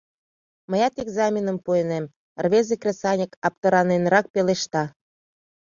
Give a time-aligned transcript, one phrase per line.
[0.69, 2.11] —Мыят экзаменым пуынем,—
[2.43, 4.83] рвезе кресаньык аптыраненрак пелешта.